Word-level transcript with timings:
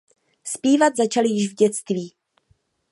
Zpívat 0.43 0.97
začaly 0.97 1.29
již 1.29 1.51
v 1.51 1.55
dětství. 1.55 2.15